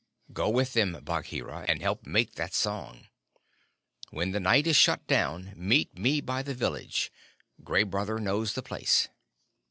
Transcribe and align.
Go 0.33 0.49
with 0.49 0.73
them, 0.73 0.99
Bagheera, 1.03 1.63
and 1.67 1.79
help 1.79 2.07
make 2.07 2.33
that 2.33 2.55
song. 2.55 3.05
When 4.09 4.31
the 4.31 4.39
night 4.39 4.65
is 4.65 4.75
shut 4.75 5.05
down, 5.05 5.53
meet 5.55 5.95
me 5.95 6.21
by 6.21 6.41
the 6.41 6.55
village 6.55 7.11
Gray 7.63 7.83
Brother 7.83 8.17
knows 8.17 8.53
the 8.53 8.63
place." 8.63 9.09